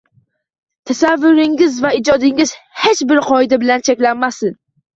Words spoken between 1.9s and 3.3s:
ijodingiz hech bir